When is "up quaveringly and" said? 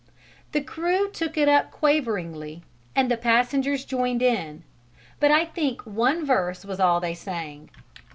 1.47-3.11